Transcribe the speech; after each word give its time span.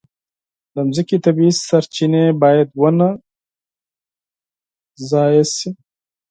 د 0.73 0.75
مځکې 0.87 1.17
طبیعي 1.25 1.51
سرچینې 1.67 2.23
باید 2.41 2.67
ونه 2.81 3.09
ضایع 5.09 5.45
شي. 5.55 5.69